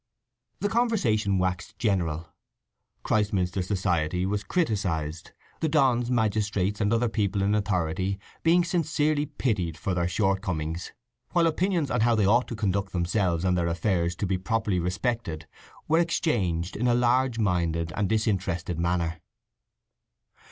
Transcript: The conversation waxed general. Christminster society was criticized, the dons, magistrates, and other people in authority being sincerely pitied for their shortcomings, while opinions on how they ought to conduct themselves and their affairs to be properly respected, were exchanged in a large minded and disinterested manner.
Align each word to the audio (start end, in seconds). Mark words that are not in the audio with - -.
The 0.61 0.67
conversation 0.67 1.37
waxed 1.37 1.77
general. 1.77 2.29
Christminster 3.03 3.61
society 3.61 4.25
was 4.25 4.43
criticized, 4.43 5.31
the 5.59 5.69
dons, 5.69 6.09
magistrates, 6.09 6.81
and 6.81 6.91
other 6.91 7.07
people 7.07 7.43
in 7.43 7.53
authority 7.53 8.19
being 8.41 8.63
sincerely 8.63 9.27
pitied 9.27 9.77
for 9.77 9.93
their 9.93 10.07
shortcomings, 10.07 10.91
while 11.33 11.45
opinions 11.45 11.91
on 11.91 12.01
how 12.01 12.15
they 12.15 12.25
ought 12.25 12.47
to 12.47 12.55
conduct 12.55 12.93
themselves 12.93 13.45
and 13.45 13.55
their 13.55 13.67
affairs 13.67 14.15
to 14.15 14.25
be 14.25 14.39
properly 14.39 14.79
respected, 14.79 15.45
were 15.87 15.99
exchanged 15.99 16.75
in 16.75 16.87
a 16.87 16.95
large 16.95 17.37
minded 17.37 17.93
and 17.95 18.09
disinterested 18.09 18.79
manner. 18.79 19.21